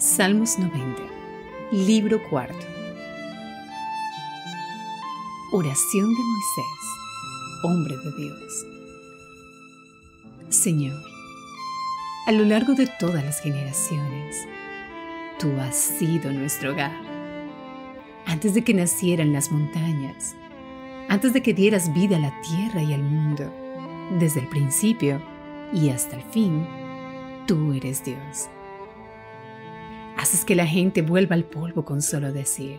[0.00, 1.02] Salmos 90,
[1.72, 2.66] libro cuarto.
[5.52, 8.66] Oración de Moisés, hombre de Dios.
[10.48, 10.98] Señor,
[12.26, 14.48] a lo largo de todas las generaciones,
[15.38, 16.98] tú has sido nuestro hogar.
[18.24, 20.34] Antes de que nacieran las montañas,
[21.10, 23.52] antes de que dieras vida a la tierra y al mundo,
[24.18, 25.20] desde el principio
[25.74, 26.66] y hasta el fin,
[27.46, 28.48] tú eres Dios
[30.20, 32.78] haces que la gente vuelva al polvo con solo decir,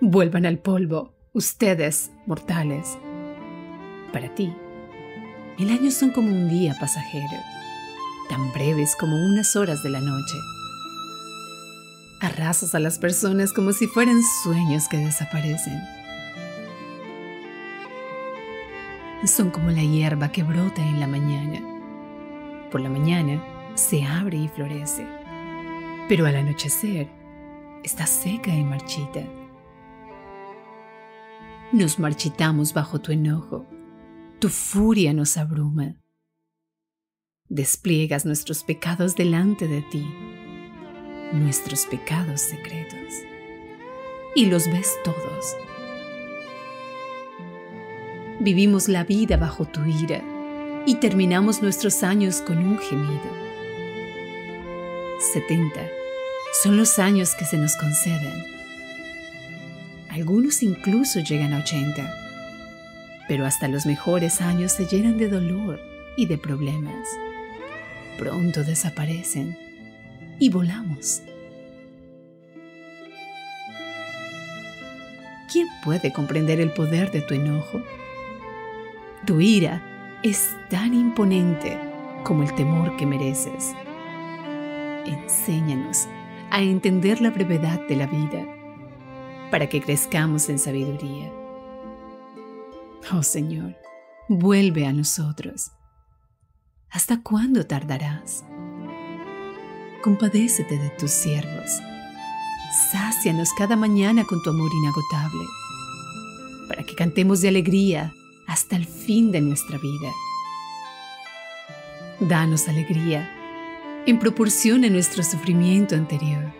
[0.00, 2.98] vuelvan al polvo, ustedes, mortales.
[4.12, 4.54] Para ti,
[5.58, 7.36] mil años son como un día pasajero,
[8.28, 10.36] tan breves como unas horas de la noche.
[12.20, 15.80] Arrasas a las personas como si fueran sueños que desaparecen.
[19.24, 21.60] Son como la hierba que brota en la mañana.
[22.70, 23.42] Por la mañana
[23.74, 25.21] se abre y florece
[26.08, 27.08] pero al anochecer
[27.82, 29.22] está seca y marchita.
[31.72, 33.66] Nos marchitamos bajo tu enojo,
[34.38, 35.96] tu furia nos abruma.
[37.48, 40.06] Despliegas nuestros pecados delante de ti,
[41.32, 43.12] nuestros pecados secretos,
[44.34, 45.56] y los ves todos.
[48.40, 50.22] Vivimos la vida bajo tu ira
[50.86, 53.41] y terminamos nuestros años con un gemido.
[55.32, 55.88] 70
[56.62, 58.44] son los años que se nos conceden.
[60.10, 62.14] Algunos incluso llegan a 80,
[63.28, 65.80] pero hasta los mejores años se llenan de dolor
[66.18, 67.08] y de problemas.
[68.18, 69.56] Pronto desaparecen
[70.38, 71.22] y volamos.
[75.50, 77.80] ¿Quién puede comprender el poder de tu enojo?
[79.24, 81.78] Tu ira es tan imponente
[82.22, 83.74] como el temor que mereces
[85.06, 86.08] enséñanos
[86.50, 88.46] a entender la brevedad de la vida
[89.50, 91.30] para que crezcamos en sabiduría.
[93.12, 93.76] Oh Señor,
[94.28, 95.72] vuelve a nosotros.
[96.90, 98.44] ¿Hasta cuándo tardarás?
[100.02, 101.80] Compadécete de tus siervos.
[102.90, 105.44] Sácianos cada mañana con tu amor inagotable,
[106.68, 108.12] para que cantemos de alegría
[108.46, 110.12] hasta el fin de nuestra vida.
[112.20, 113.41] Danos alegría
[114.06, 116.52] en proporción a nuestro sufrimiento anterior.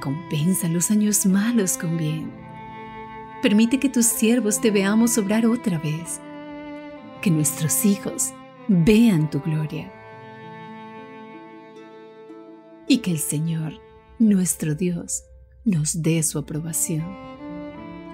[0.00, 2.32] Compensa los años malos con bien.
[3.40, 6.20] Permite que tus siervos te veamos obrar otra vez.
[7.22, 8.32] Que nuestros hijos
[8.68, 9.92] vean tu gloria.
[12.88, 13.80] Y que el Señor,
[14.18, 15.24] nuestro Dios,
[15.64, 17.04] nos dé su aprobación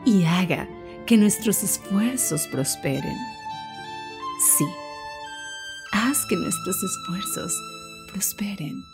[0.04, 0.68] y haga
[1.06, 3.16] que nuestros esfuerzos prosperen.
[4.56, 4.66] Sí,
[5.92, 7.52] haz que nuestros esfuerzos
[8.10, 8.84] prosperen.